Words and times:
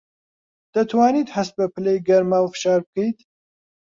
دەتوانیت 0.73 1.29
هەست 1.35 1.53
بە 1.57 1.65
پلەی 1.75 2.03
گەرما 2.07 2.39
و 2.41 2.51
فشار 2.53 2.79
بکەیت؟ 2.85 3.17